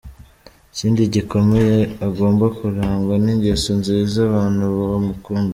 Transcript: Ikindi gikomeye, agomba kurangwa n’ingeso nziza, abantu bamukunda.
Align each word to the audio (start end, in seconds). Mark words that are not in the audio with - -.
Ikindi 0.71 1.01
gikomeye, 1.13 1.77
agomba 2.07 2.45
kurangwa 2.57 3.15
n’ingeso 3.23 3.69
nziza, 3.79 4.19
abantu 4.29 4.63
bamukunda. 4.79 5.49